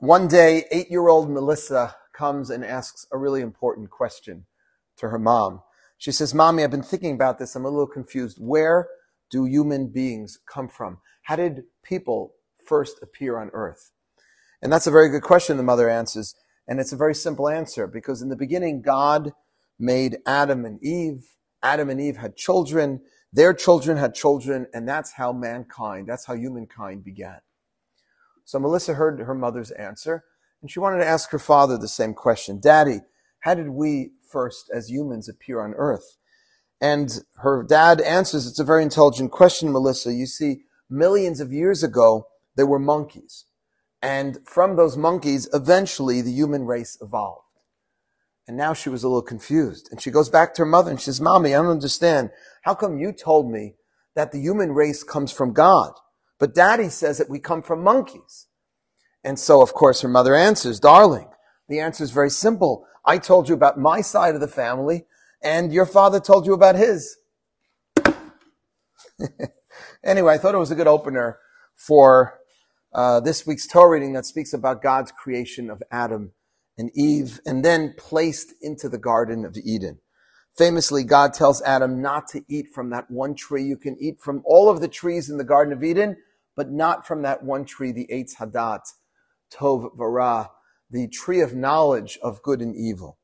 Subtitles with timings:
[0.00, 4.46] one day, eight year old Melissa comes and asks a really important question
[4.96, 5.60] to her mom.
[5.98, 7.54] She says, Mommy, I've been thinking about this.
[7.54, 8.38] I'm a little confused.
[8.40, 8.88] Where
[9.30, 10.98] do human beings come from?
[11.24, 12.32] How did people
[12.66, 13.90] first appear on earth?
[14.62, 16.34] And that's a very good question, the mother answers.
[16.66, 19.32] And it's a very simple answer because in the beginning, God
[19.78, 21.26] made Adam and Eve.
[21.62, 23.02] Adam and Eve had children.
[23.34, 24.66] Their children had children.
[24.72, 27.40] And that's how mankind, that's how humankind began.
[28.50, 30.24] So Melissa heard her mother's answer
[30.60, 32.58] and she wanted to ask her father the same question.
[32.58, 32.98] Daddy,
[33.38, 36.16] how did we first as humans appear on earth?
[36.80, 40.12] And her dad answers, it's a very intelligent question, Melissa.
[40.12, 43.44] You see, millions of years ago, there were monkeys.
[44.02, 47.44] And from those monkeys, eventually the human race evolved.
[48.48, 49.86] And now she was a little confused.
[49.92, 52.30] And she goes back to her mother and she says, Mommy, I don't understand.
[52.62, 53.76] How come you told me
[54.16, 55.92] that the human race comes from God?
[56.40, 58.48] But daddy says that we come from monkeys.
[59.22, 61.28] And so, of course, her mother answers, darling,
[61.68, 62.86] the answer is very simple.
[63.04, 65.04] I told you about my side of the family
[65.42, 67.18] and your father told you about his.
[70.04, 71.38] anyway, I thought it was a good opener
[71.76, 72.40] for
[72.92, 76.32] uh, this week's Torah reading that speaks about God's creation of Adam
[76.76, 79.98] and Eve and then placed into the Garden of Eden.
[80.56, 83.62] Famously, God tells Adam not to eat from that one tree.
[83.62, 86.16] You can eat from all of the trees in the Garden of Eden,
[86.60, 88.82] but not from that one tree, the Eitz Hadat,
[89.50, 90.50] Tov Vara,
[90.90, 93.16] the tree of knowledge of good and evil.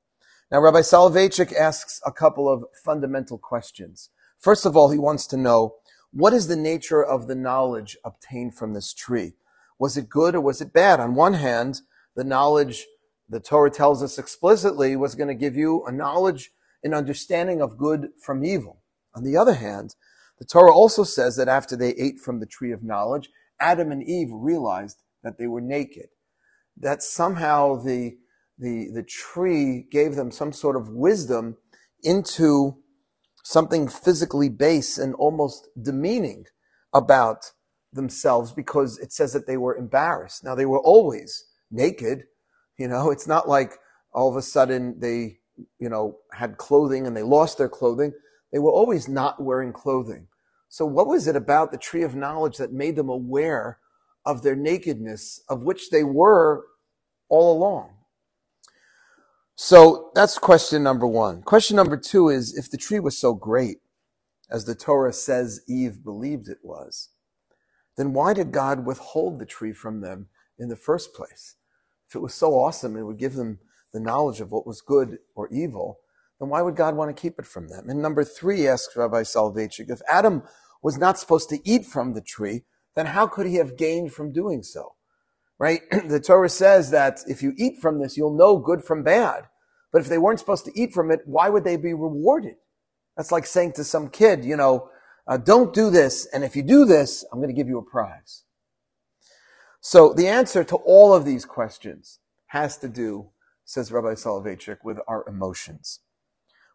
[0.51, 4.09] Now, Rabbi Soloveitchik asks a couple of fundamental questions.
[4.39, 5.75] First of all, he wants to know,
[6.15, 9.35] what is the nature of the knowledge obtained from this tree?
[9.79, 10.99] Was it good or was it bad?
[10.99, 11.83] On one hand,
[12.15, 12.87] the knowledge
[13.29, 17.77] the Torah tells us explicitly was going to give you a knowledge and understanding of
[17.77, 18.81] good from evil.
[19.15, 19.95] On the other hand,
[20.39, 24.03] the Torah also says that after they ate from the tree of knowledge, Adam and
[24.03, 26.09] Eve realized that they were naked.
[26.77, 28.19] That somehow the,
[28.59, 31.57] the, the tree gave them some sort of wisdom
[32.03, 32.77] into
[33.45, 36.45] something physically base and almost demeaning
[36.93, 37.53] about
[37.93, 40.45] themselves because it says that they were embarrassed.
[40.45, 42.25] Now they were always naked.
[42.79, 43.79] You know, it's not like
[44.13, 45.39] all of a sudden they,
[45.79, 48.13] you know, had clothing and they lost their clothing.
[48.57, 50.29] They were always not wearing clothing.
[50.71, 53.81] So what was it about the tree of knowledge that made them aware
[54.25, 56.65] of their nakedness, of which they were
[57.29, 57.91] all along?
[59.57, 61.43] So that's question number one.
[61.43, 63.81] Question number two is if the tree was so great,
[64.51, 67.11] as the Torah says Eve believed it was,
[67.99, 70.29] then why did God withhold the tree from them
[70.59, 71.57] in the first place?
[72.09, 73.59] If it was so awesome, it would give them
[73.93, 76.01] the knowledge of what was good or evil,
[76.41, 77.89] then why would God want to keep it from them?
[77.89, 80.43] And number three, asks Rabbi Soloveitchik, if Adam
[80.83, 82.63] was not supposed to eat from the tree,
[82.95, 84.95] then how could he have gained from doing so?
[85.59, 85.81] Right?
[86.09, 89.45] the Torah says that if you eat from this, you'll know good from bad.
[89.93, 92.57] But if they weren't supposed to eat from it, why would they be rewarded?
[93.17, 94.91] That's like saying to some kid, you know,
[95.27, 96.27] uh, don't do this.
[96.27, 98.43] And if you do this, I'm going to give you a prize.
[99.81, 102.19] So the answer to all of these questions
[102.49, 103.31] has to do,
[103.65, 106.01] says Rabbi Soloveitchik, with our emotions.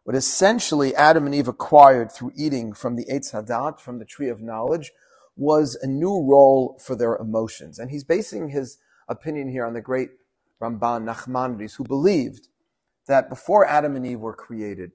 [0.04, 4.28] What essentially Adam and Eve acquired through eating from the Eitz Hadat, from the tree
[4.28, 4.92] of knowledge,
[5.36, 7.78] was a new role for their emotions.
[7.78, 10.10] And he's basing his opinion here on the great
[10.60, 12.48] Ramban Nachmanides, who believed
[13.06, 14.92] that before Adam and Eve were created,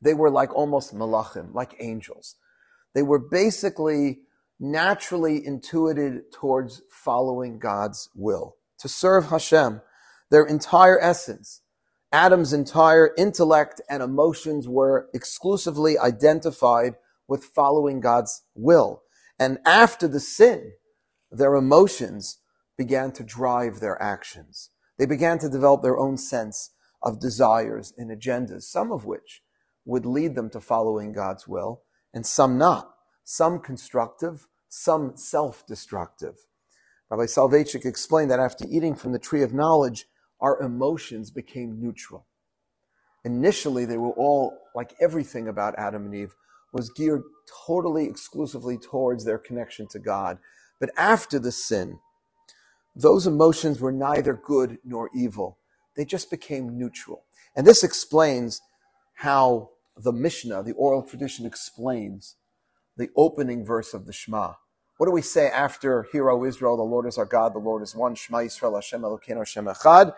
[0.00, 2.36] they were like almost malachim, like angels.
[2.94, 4.20] They were basically
[4.58, 9.82] naturally intuited towards following God's will, to serve Hashem.
[10.30, 11.60] Their entire essence,
[12.12, 16.94] Adam's entire intellect and emotions were exclusively identified
[17.28, 19.02] with following God's will.
[19.38, 20.72] And after the sin,
[21.30, 22.38] their emotions
[22.78, 24.70] began to drive their actions.
[24.98, 26.70] They began to develop their own sense
[27.02, 29.42] of desires and agendas, some of which
[29.84, 31.82] would lead them to following God's will,
[32.14, 32.92] and some not.
[33.24, 36.36] Some constructive, some self-destructive.
[37.10, 40.06] Rabbi Soloveitchik explained that after eating from the tree of knowledge,
[40.40, 42.26] our emotions became neutral.
[43.24, 46.34] Initially, they were all, like everything about Adam and Eve,
[46.72, 47.22] was geared
[47.66, 50.38] totally exclusively towards their connection to God.
[50.78, 51.98] But after the sin,
[52.94, 55.58] those emotions were neither good nor evil.
[55.96, 57.24] They just became neutral.
[57.56, 58.60] And this explains
[59.14, 62.36] how the Mishnah, the oral tradition, explains
[62.96, 64.54] the opening verse of the Shema.
[64.98, 67.82] What do we say after Hear, O Israel, the Lord is our God, the Lord
[67.82, 70.14] is one, Shema Yisrael, Hashem Elokeinu, Hashem Echad?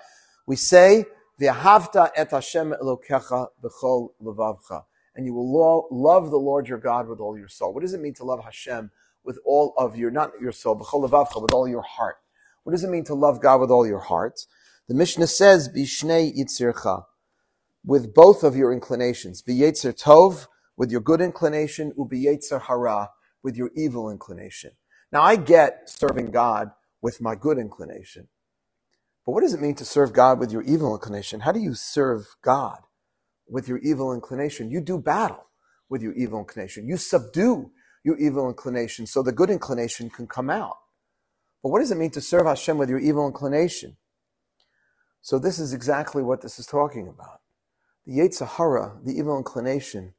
[0.47, 1.05] We say,
[1.41, 4.85] V'ahavta et Hashem Elokecha b'chol levavcha.
[5.17, 7.75] And you will lo- love the Lord your God with all your soul.
[7.75, 8.93] What does it mean to love Hashem
[9.25, 12.19] with all of your, not your soul, b'chol levavcha, with all your heart?
[12.63, 14.47] What does it mean to love God with all your heart?
[14.87, 17.03] The Mishnah says, Bishnei yitzircha,
[17.85, 19.43] with both of your inclinations.
[19.43, 20.47] B'yetzer tov,
[20.77, 23.11] with your good inclination, ubiyetzer hara,
[23.49, 24.73] with your evil inclination.
[25.11, 28.29] Now I get serving God with my good inclination.
[29.25, 31.41] But what does it mean to serve God with your evil inclination?
[31.41, 32.81] How do you serve God
[33.49, 34.71] with your evil inclination?
[34.71, 35.47] You do battle
[35.89, 36.87] with your evil inclination.
[36.87, 37.71] You subdue
[38.05, 40.77] your evil inclination so the good inclination can come out.
[41.63, 43.97] But what does it mean to serve Hashem with your evil inclination?
[45.23, 47.41] So this is exactly what this is talking about.
[48.05, 50.13] The Yetzer Hara, the evil inclination,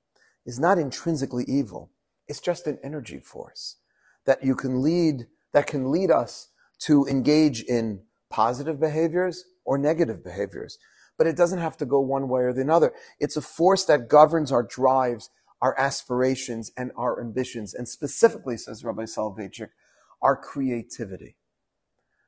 [0.47, 1.91] is not intrinsically evil.
[2.29, 3.77] It's just an energy force
[4.25, 6.49] that you can lead, that can lead us
[6.81, 10.77] to engage in positive behaviors or negative behaviors.
[11.17, 12.93] But it doesn't have to go one way or the other.
[13.19, 15.31] It's a force that governs our drives,
[15.61, 17.73] our aspirations, and our ambitions.
[17.73, 19.69] And specifically, says Rabbi Soloveitchik,
[20.21, 21.35] our creativity.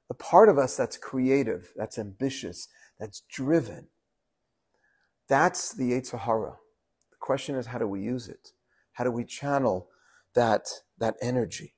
[0.07, 2.68] The part of us that's creative, that's ambitious,
[3.00, 3.88] that's driven,
[5.30, 6.57] that's the Yetzer Hara.
[7.12, 8.51] The question is, how do we use it?
[8.93, 9.88] How do we channel
[10.35, 10.67] that,
[10.97, 11.75] that energy?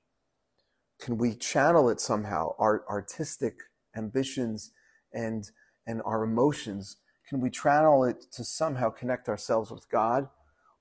[0.99, 2.55] Can we channel it somehow?
[2.57, 3.55] Our artistic
[3.95, 4.71] ambitions
[5.13, 5.49] and,
[5.85, 10.29] and our emotions, can we channel it to somehow connect ourselves with God?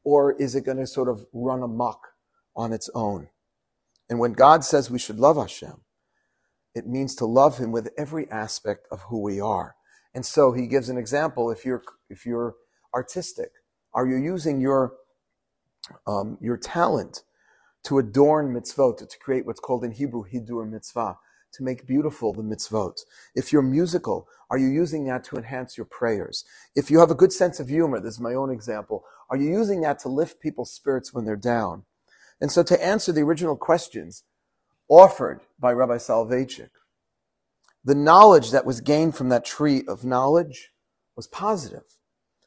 [0.05, 2.09] Or is it going to sort of run amok
[2.57, 3.29] on its own?
[4.09, 5.83] And when God says we should love Hashem,
[6.75, 9.77] it means to love Him with every aspect of who we are.
[10.15, 11.51] And so He gives an example.
[11.51, 12.57] If you're if you're
[12.95, 13.53] artistic,
[13.95, 14.95] are you using your
[16.07, 17.23] um, your talent
[17.85, 21.19] to adorn mitzvot, to create what's called in Hebrew hidur mitzvah,
[21.55, 23.01] to make beautiful the mitzvot?
[23.35, 26.45] If you're musical, are you using that to enhance your prayers?
[26.75, 29.51] If you have a good sense of humor, this is my own example, are you
[29.51, 31.85] using that to lift people's spirits when they're down?
[32.41, 34.25] And so to answer the original questions
[34.89, 36.71] offered by Rabbi Soloveitchik,
[37.85, 40.71] the knowledge that was gained from that tree of knowledge
[41.17, 41.85] was positive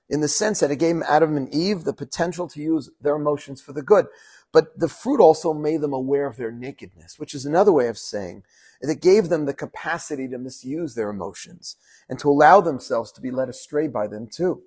[0.09, 3.61] in the sense that it gave Adam and Eve the potential to use their emotions
[3.61, 4.05] for the good.
[4.51, 7.97] But the fruit also made them aware of their nakedness, which is another way of
[7.97, 8.43] saying
[8.81, 11.75] it gave them the capacity to misuse their emotions
[12.07, 14.61] and to allow themselves to be led astray by them too.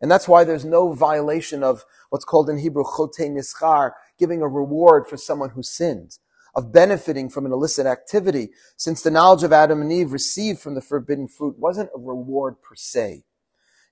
[0.00, 4.48] And that's why there's no violation of what's called in Hebrew chote nischar, giving a
[4.48, 6.18] reward for someone who sinned,
[6.56, 10.74] of benefiting from an illicit activity, since the knowledge of Adam and Eve received from
[10.74, 13.22] the forbidden fruit wasn't a reward per se.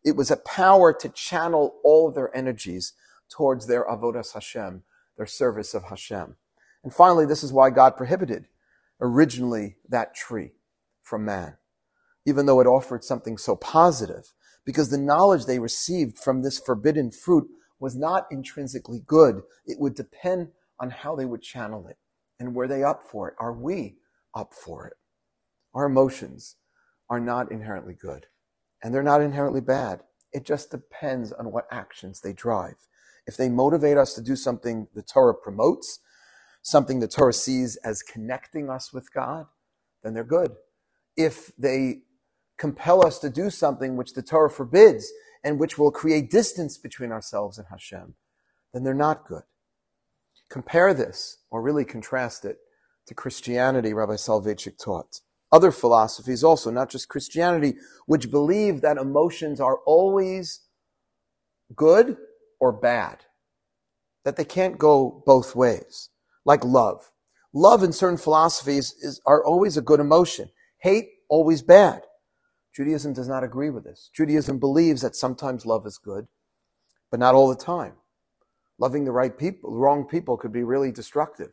[0.04, 2.94] It was a power to channel all their energies
[3.30, 4.82] towards their avodas Hashem,
[5.16, 6.36] their service of Hashem.
[6.82, 8.46] And finally, this is why God prohibited
[9.00, 10.52] originally that tree
[11.02, 11.56] from man,
[12.26, 14.32] even though it offered something so positive
[14.64, 17.48] because the knowledge they received from this forbidden fruit
[17.78, 19.42] was not intrinsically good.
[19.66, 20.48] It would depend
[20.78, 21.96] on how they would channel it.
[22.38, 23.34] And were they up for it?
[23.38, 23.96] Are we
[24.34, 24.94] up for it?
[25.74, 26.56] Our emotions
[27.08, 28.26] are not inherently good
[28.82, 30.00] and they're not inherently bad.
[30.32, 32.76] It just depends on what actions they drive.
[33.26, 36.00] If they motivate us to do something the Torah promotes,
[36.62, 39.46] something the Torah sees as connecting us with God,
[40.02, 40.52] then they're good.
[41.16, 42.02] If they
[42.58, 45.12] compel us to do something which the Torah forbids
[45.42, 48.14] and which will create distance between ourselves and Hashem,
[48.72, 49.42] then they're not good.
[50.48, 52.58] Compare this, or really contrast it,
[53.06, 55.20] to Christianity, Rabbi Soloveitchik taught.
[55.52, 57.76] Other philosophies also, not just Christianity,
[58.06, 60.60] which believe that emotions are always
[61.74, 62.16] good
[62.60, 63.24] or bad,
[64.24, 66.10] that they can't go both ways,
[66.44, 67.10] like love.
[67.52, 70.50] Love in certain philosophies is, are always a good emotion.
[70.78, 72.02] Hate, always bad.
[72.74, 74.10] Judaism does not agree with this.
[74.14, 76.28] Judaism believes that sometimes love is good,
[77.10, 77.94] but not all the time.
[78.78, 81.50] Loving the right people, wrong people could be really destructive.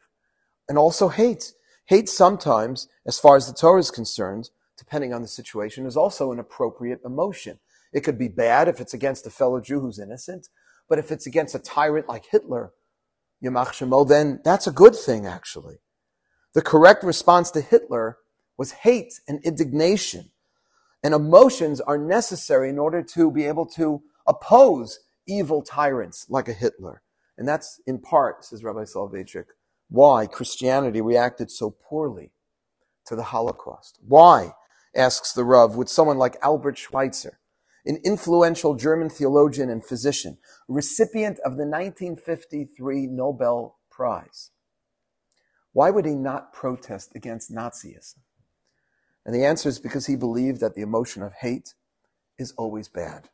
[0.69, 1.53] And also hate.
[1.88, 6.32] Hate sometimes, as far as the Torah is concerned, depending on the situation, is also
[6.32, 7.60] an appropriate emotion.
[7.91, 10.50] It could be bad if it's against a fellow Jew who's innocent,
[10.89, 12.72] but if it's against a tyrant like Hitler,
[13.44, 15.77] Yamach Shemo, then that's a good thing, actually.
[16.53, 18.17] The correct response to Hitler
[18.58, 20.32] was hate and indignation
[21.03, 26.53] and emotions are necessary in order to be able to oppose evil tyrants like a
[26.53, 27.01] Hitler.
[27.38, 29.46] And that's in part, says Rabbi Soloveitchik,
[29.89, 32.32] why Christianity reacted so poorly
[33.06, 34.00] to the Holocaust.
[34.06, 34.53] Why,
[34.96, 37.39] asks the Rav, would someone like Albert Schweitzer,
[37.86, 44.51] an influential German theologian and physician, recipient of the 1953 Nobel Prize,
[45.72, 48.17] why would he not protest against Nazism?
[49.25, 51.75] And the answer is because he believed that the emotion of hate
[52.38, 53.29] is always bad.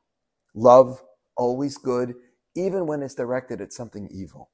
[0.54, 1.04] Love,
[1.38, 2.16] always good,
[2.56, 4.50] even when it's directed at something evil.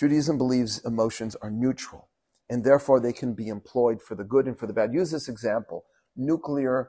[0.00, 2.08] Judaism believes emotions are neutral
[2.48, 4.94] and therefore they can be employed for the good and for the bad.
[4.94, 5.84] Use this example
[6.16, 6.88] nuclear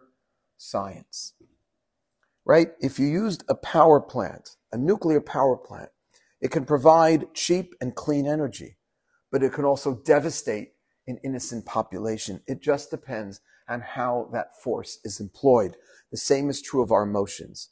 [0.58, 1.34] science.
[2.46, 2.70] Right?
[2.80, 5.90] If you used a power plant, a nuclear power plant,
[6.40, 8.78] it can provide cheap and clean energy,
[9.30, 10.70] but it can also devastate
[11.06, 12.40] an innocent population.
[12.48, 15.76] It just depends on how that force is employed.
[16.12, 17.72] The same is true of our emotions.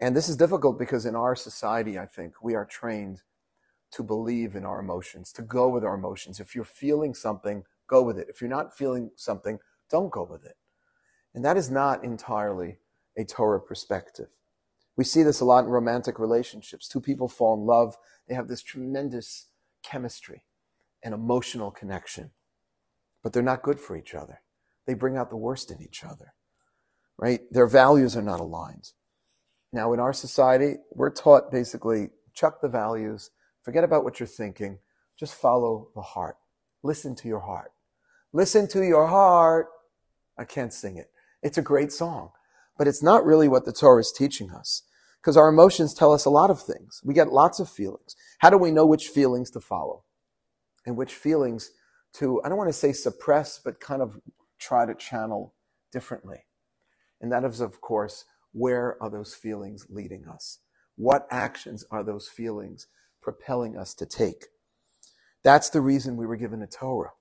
[0.00, 3.20] And this is difficult because in our society, I think, we are trained
[3.94, 6.40] to believe in our emotions, to go with our emotions.
[6.40, 8.28] If you're feeling something, go with it.
[8.28, 9.58] If you're not feeling something,
[9.90, 10.56] don't go with it.
[11.34, 12.78] And that is not entirely
[13.16, 14.28] a Torah perspective.
[14.96, 16.88] We see this a lot in romantic relationships.
[16.88, 17.96] Two people fall in love,
[18.28, 19.48] they have this tremendous
[19.82, 20.44] chemistry
[21.02, 22.30] and emotional connection,
[23.22, 24.40] but they're not good for each other.
[24.86, 26.34] They bring out the worst in each other,
[27.18, 27.40] right?
[27.50, 28.92] Their values are not aligned.
[29.72, 33.30] Now, in our society, we're taught basically chuck the values,
[33.64, 34.78] forget about what you're thinking,
[35.18, 36.36] just follow the heart.
[36.82, 37.72] Listen to your heart.
[38.32, 39.68] Listen to your heart.
[40.38, 41.10] I can't sing it.
[41.42, 42.30] It's a great song,
[42.76, 44.82] but it's not really what the Torah is teaching us
[45.20, 47.00] because our emotions tell us a lot of things.
[47.02, 48.14] We get lots of feelings.
[48.38, 50.04] How do we know which feelings to follow
[50.84, 51.70] and which feelings
[52.14, 54.20] to, I don't want to say suppress, but kind of
[54.58, 55.54] try to channel
[55.90, 56.44] differently?
[57.20, 60.58] And that is, of course, where are those feelings leading us?
[60.96, 62.86] What actions are those feelings
[63.24, 64.46] propelling us to take?
[65.42, 67.12] That's the reason we were given a Torah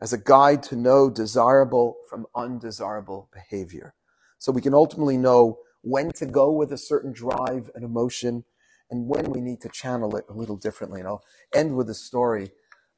[0.00, 3.94] as a guide to know desirable from undesirable behavior.
[4.38, 8.44] So we can ultimately know when to go with a certain drive and emotion
[8.90, 11.00] and when we need to channel it a little differently.
[11.00, 11.24] And I'll
[11.54, 12.50] end with a story.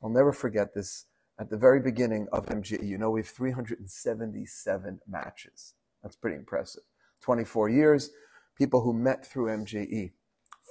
[0.02, 1.04] I'll never forget this.
[1.40, 5.74] At the very beginning of MJE, you know, we have 377 matches.
[6.02, 6.82] That's pretty impressive.
[7.22, 8.10] 24 years,
[8.56, 10.10] people who met through MJE.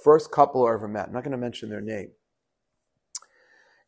[0.02, 1.06] First couple I ever met.
[1.06, 2.10] I'm not going to mention their name.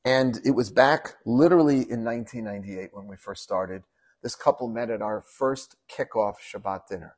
[0.05, 3.83] And it was back literally in 1998 when we first started.
[4.23, 7.17] This couple met at our first kickoff Shabbat dinner.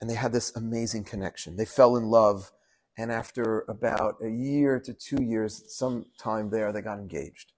[0.00, 1.56] And they had this amazing connection.
[1.56, 2.52] They fell in love.
[2.96, 7.52] And after about a year to two years, some time there, they got engaged.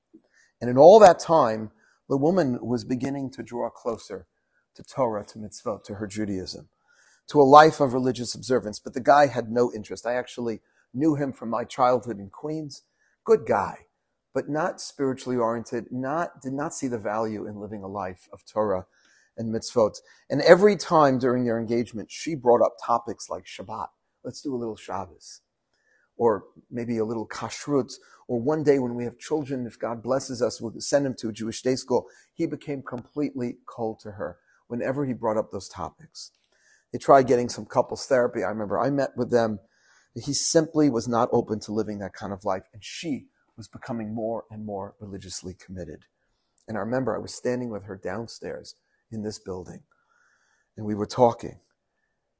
[0.60, 1.70] And in all that time,
[2.08, 4.26] the woman was beginning to draw closer
[4.74, 6.68] to Torah, to mitzvot, to her Judaism,
[7.30, 8.78] to a life of religious observance.
[8.78, 10.06] But the guy had no interest.
[10.06, 10.60] I actually
[10.92, 12.82] knew him from my childhood in Queens.
[13.24, 13.86] Good guy
[14.32, 18.44] but not spiritually oriented, not, did not see the value in living a life of
[18.44, 18.86] Torah
[19.36, 19.96] and mitzvot.
[20.28, 23.88] And every time during their engagement, she brought up topics like Shabbat.
[24.24, 25.40] Let's do a little Shabbos.
[26.16, 27.92] Or maybe a little kashrut.
[28.28, 31.30] Or one day when we have children, if God blesses us, we'll send them to
[31.30, 32.06] a Jewish day school.
[32.34, 34.36] He became completely cold to her
[34.68, 36.32] whenever he brought up those topics.
[36.92, 38.42] They tried getting some couples therapy.
[38.42, 39.60] I remember I met with them.
[40.14, 42.64] He simply was not open to living that kind of life.
[42.72, 46.04] And she was becoming more and more religiously committed.
[46.66, 48.74] And I remember I was standing with her downstairs
[49.10, 49.80] in this building,
[50.76, 51.58] and we were talking.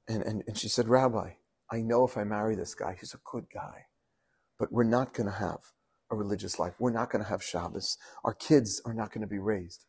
[0.09, 1.33] And, and, and she said, Rabbi,
[1.71, 3.87] I know if I marry this guy, he's a good guy,
[4.59, 5.59] but we're not going to have
[6.11, 6.75] a religious life.
[6.79, 7.99] We're not going to have Shabbos.
[8.25, 9.85] Our kids are not going to be raised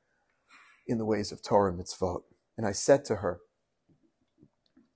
[0.88, 2.22] in the ways of Torah mitzvot.
[2.58, 3.40] And I said to her,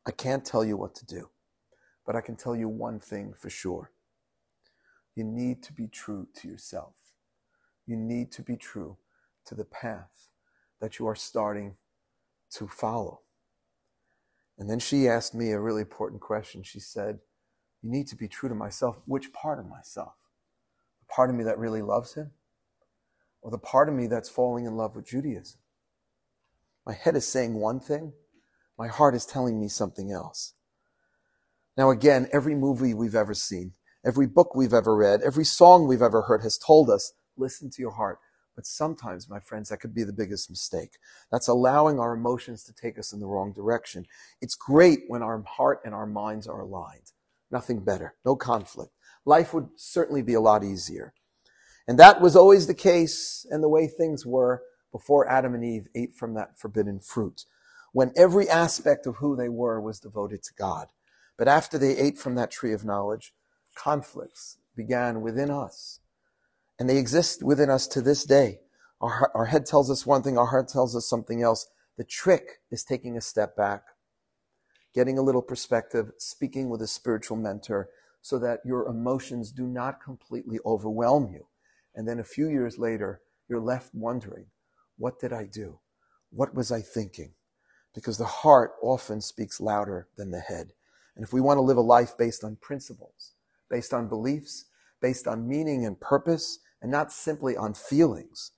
[0.07, 1.29] I can't tell you what to do,
[2.05, 3.91] but I can tell you one thing for sure.
[5.15, 6.93] You need to be true to yourself.
[7.87, 8.97] You need to be true
[9.45, 10.29] to the path
[10.81, 11.75] that you are starting
[12.51, 13.21] to follow.
[14.57, 16.63] And then she asked me a really important question.
[16.63, 17.19] She said,
[17.81, 18.97] You need to be true to myself.
[19.05, 20.13] Which part of myself?
[21.01, 22.31] The part of me that really loves him?
[23.41, 25.59] Or the part of me that's falling in love with Judaism?
[26.85, 28.13] My head is saying one thing,
[28.77, 30.53] my heart is telling me something else.
[31.77, 33.73] Now, again, every movie we've ever seen,
[34.05, 37.81] Every book we've ever read, every song we've ever heard has told us, listen to
[37.81, 38.19] your heart.
[38.55, 40.91] But sometimes, my friends, that could be the biggest mistake.
[41.31, 44.05] That's allowing our emotions to take us in the wrong direction.
[44.41, 47.13] It's great when our heart and our minds are aligned.
[47.49, 48.13] Nothing better.
[48.23, 48.91] No conflict.
[49.25, 51.15] Life would certainly be a lot easier.
[51.87, 55.87] And that was always the case and the way things were before Adam and Eve
[55.95, 57.45] ate from that forbidden fruit,
[57.95, 60.87] when every aspect of who they were was devoted to God.
[61.37, 63.33] But after they ate from that tree of knowledge,
[63.73, 66.01] conflicts began within us.
[66.77, 68.59] And they exist within us to this day.
[68.99, 71.69] Our, our head tells us one thing, our heart tells us something else.
[71.97, 73.83] The trick is taking a step back,
[74.93, 77.87] getting a little perspective, speaking with a spiritual mentor
[78.21, 81.47] so that your emotions do not completely overwhelm you.
[81.95, 84.47] And then a few years later, you're left wondering,
[84.97, 85.79] what did I do?
[86.29, 87.35] What was I thinking?
[87.95, 90.73] Because the heart often speaks louder than the head.
[91.15, 93.31] And if we want to live a life based on principles,
[93.69, 94.65] based on beliefs,
[95.01, 98.51] based on meaning and purpose, and not simply on feelings.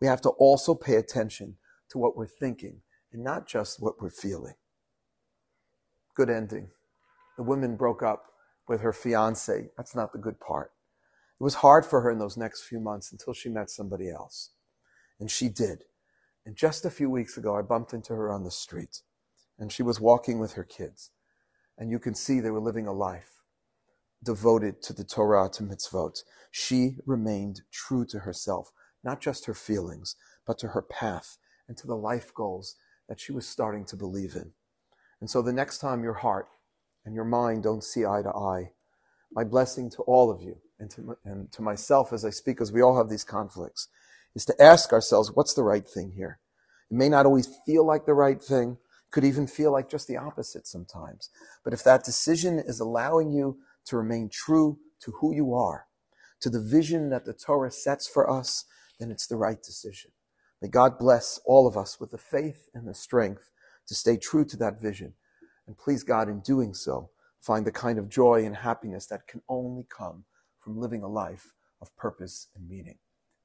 [0.00, 1.56] We have to also pay attention
[1.90, 2.82] to what we're thinking
[3.12, 4.54] and not just what we're feeling.
[6.14, 6.68] Good ending.
[7.36, 8.26] The woman broke up
[8.68, 9.70] with her fiance.
[9.76, 10.72] That's not the good part.
[11.40, 14.50] It was hard for her in those next few months until she met somebody else.
[15.18, 15.84] And she did.
[16.46, 19.02] And just a few weeks ago, I bumped into her on the street
[19.58, 21.10] and she was walking with her kids.
[21.76, 23.40] And you can see they were living a life
[24.22, 26.22] devoted to the Torah, to mitzvot.
[26.50, 28.70] She remained true to herself,
[29.02, 30.16] not just her feelings,
[30.46, 32.76] but to her path and to the life goals
[33.08, 34.52] that she was starting to believe in.
[35.20, 36.48] And so the next time your heart
[37.04, 38.72] and your mind don't see eye to eye,
[39.32, 42.72] my blessing to all of you and to, and to myself as I speak, because
[42.72, 43.88] we all have these conflicts,
[44.34, 46.38] is to ask ourselves, what's the right thing here?
[46.90, 48.78] It may not always feel like the right thing,
[49.10, 51.30] could even feel like just the opposite sometimes.
[51.64, 55.86] But if that decision is allowing you to remain true to who you are,
[56.40, 58.64] to the vision that the Torah sets for us,
[58.98, 60.12] then it's the right decision.
[60.62, 63.50] May God bless all of us with the faith and the strength
[63.88, 65.14] to stay true to that vision.
[65.66, 67.10] And please God, in doing so,
[67.40, 70.24] find the kind of joy and happiness that can only come
[70.58, 72.98] from living a life of purpose and meaning.